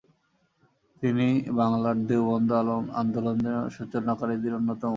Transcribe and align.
তিনি 1.01 1.27
বাংলায় 1.59 1.97
দেওবন্দ 2.09 2.49
আন্দোলনের 3.01 3.59
সূচনাকারীদের 3.75 4.53
অন্যতম। 4.55 4.89